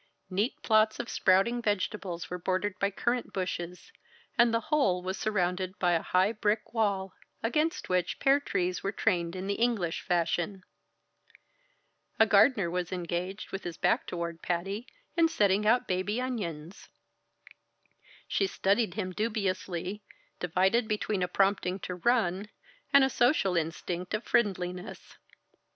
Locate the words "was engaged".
12.67-13.51